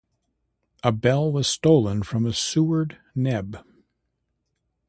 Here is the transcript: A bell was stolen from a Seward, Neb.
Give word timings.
A 0.83 0.91
bell 0.91 1.31
was 1.31 1.47
stolen 1.47 2.01
from 2.01 2.25
a 2.25 2.33
Seward, 2.33 2.97
Neb. 3.13 3.63